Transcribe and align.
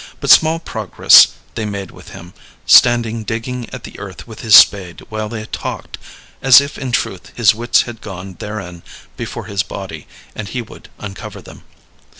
But 0.19 0.31
small 0.31 0.57
progress 0.57 1.27
they 1.53 1.63
made 1.63 1.91
with 1.91 2.07
him, 2.09 2.33
standing 2.65 3.23
digging 3.23 3.69
at 3.71 3.83
the 3.83 3.99
earth 3.99 4.27
with 4.27 4.39
his 4.39 4.55
spade 4.55 5.01
while 5.09 5.29
they 5.29 5.45
talked, 5.45 5.99
as 6.41 6.59
if 6.59 6.75
in 6.75 6.91
truth 6.91 7.31
his 7.35 7.53
wits 7.53 7.83
had 7.83 8.01
gone 8.01 8.33
therein 8.39 8.81
before 9.15 9.45
his 9.45 9.61
body 9.61 10.07
and 10.35 10.47
he 10.49 10.61
would 10.63 10.89
uncover 10.97 11.39
them. 11.39 11.61